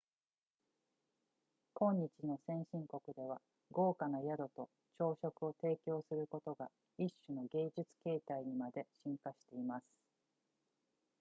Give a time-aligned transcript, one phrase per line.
[1.75, 9.85] 今日の先進国では豪華な宿と朝食を提供することが一種の芸術形態にまで進化しています